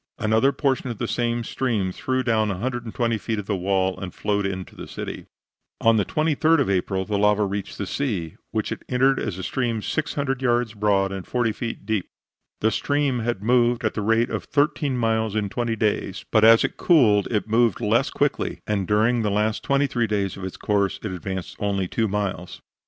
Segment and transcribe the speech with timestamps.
[0.17, 4.47] Another portion of the same stream threw down 120 feet of the wall and flowed
[4.47, 5.27] into the city.
[5.79, 9.43] On the 23d of April the lava reached the sea, which it entered as a
[9.43, 12.07] stream 600 yards broad and 40 feet deep.
[12.61, 16.63] The stream had moved at the rate of thirteen miles in twenty days, but as
[16.63, 20.57] it cooled it moved less quickly, and during the last twenty three days of its
[20.57, 22.59] course, it advanced only two miles.